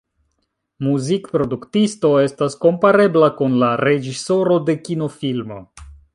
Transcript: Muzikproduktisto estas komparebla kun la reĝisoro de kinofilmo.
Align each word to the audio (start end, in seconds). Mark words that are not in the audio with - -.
Muzikproduktisto 0.85 2.11
estas 2.23 2.57
komparebla 2.65 3.29
kun 3.43 3.59
la 3.65 3.71
reĝisoro 3.83 4.57
de 4.71 4.77
kinofilmo. 4.89 5.63